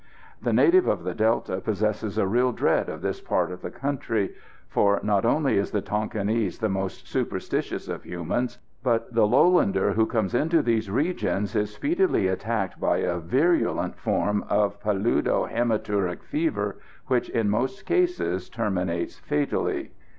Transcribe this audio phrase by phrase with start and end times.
[0.41, 4.33] The native of the Delta possesses a real dread of this part of the country,
[4.67, 10.07] for, not only is the Tonquinese the most superstitious of humans, but the lowlander who
[10.07, 16.77] comes into these regions is speedily attacked by a virulent form of paludo hæmaturic fever,
[17.05, 19.91] which in most cases terminates fatally.